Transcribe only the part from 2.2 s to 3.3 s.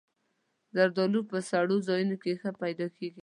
کې ښه پیدا کېږي.